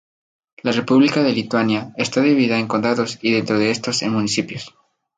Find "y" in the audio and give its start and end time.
3.21-3.33